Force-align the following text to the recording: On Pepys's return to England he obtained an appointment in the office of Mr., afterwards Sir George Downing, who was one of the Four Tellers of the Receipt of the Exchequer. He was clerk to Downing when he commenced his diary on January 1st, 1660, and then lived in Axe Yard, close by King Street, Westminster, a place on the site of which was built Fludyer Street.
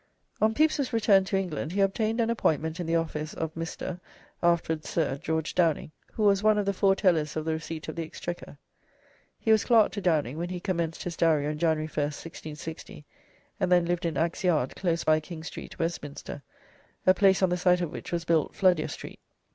On 0.41 0.55
Pepys's 0.55 0.91
return 0.93 1.25
to 1.25 1.37
England 1.37 1.73
he 1.73 1.81
obtained 1.81 2.19
an 2.19 2.31
appointment 2.31 2.79
in 2.79 2.87
the 2.87 2.95
office 2.95 3.35
of 3.35 3.53
Mr., 3.53 3.99
afterwards 4.41 4.89
Sir 4.89 5.19
George 5.19 5.53
Downing, 5.53 5.91
who 6.13 6.23
was 6.23 6.41
one 6.41 6.57
of 6.57 6.65
the 6.65 6.73
Four 6.73 6.95
Tellers 6.95 7.35
of 7.35 7.45
the 7.45 7.53
Receipt 7.53 7.87
of 7.87 7.95
the 7.95 8.03
Exchequer. 8.03 8.57
He 9.37 9.51
was 9.51 9.63
clerk 9.63 9.91
to 9.91 10.01
Downing 10.01 10.39
when 10.39 10.49
he 10.49 10.59
commenced 10.59 11.03
his 11.03 11.15
diary 11.15 11.45
on 11.45 11.59
January 11.59 11.87
1st, 11.87 12.17
1660, 12.25 13.05
and 13.59 13.71
then 13.71 13.85
lived 13.85 14.07
in 14.07 14.17
Axe 14.17 14.43
Yard, 14.43 14.75
close 14.75 15.03
by 15.03 15.19
King 15.19 15.43
Street, 15.43 15.77
Westminster, 15.77 16.41
a 17.05 17.13
place 17.13 17.43
on 17.43 17.49
the 17.49 17.55
site 17.57 17.81
of 17.81 17.91
which 17.91 18.11
was 18.11 18.25
built 18.25 18.55
Fludyer 18.55 18.89
Street. 18.89 19.19